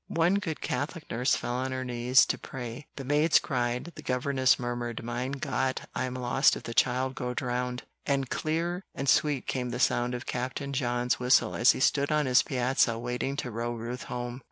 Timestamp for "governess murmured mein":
4.01-5.33